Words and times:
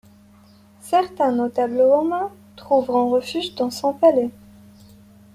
Certains 0.79 1.31
notables 1.31 1.79
romains 1.83 2.31
trouveront 2.55 3.11
refuge 3.11 3.53
dans 3.53 3.69
son 3.69 3.93
palais. 3.93 4.31